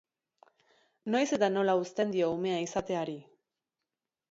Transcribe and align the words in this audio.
Noiz 1.15 1.27
eta 1.37 1.51
nola 1.51 1.77
uzten 1.83 2.15
dio 2.17 2.33
umea 2.39 2.59
izateari? 2.65 3.17